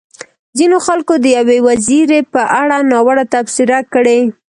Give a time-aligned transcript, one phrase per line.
[0.57, 4.19] ځينو خلکو د يوې وزيرې په اړه ناوړه تبصرې کړې.